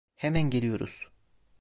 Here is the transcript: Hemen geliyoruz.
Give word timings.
Hemen 0.15 0.41
geliyoruz. 0.49 1.07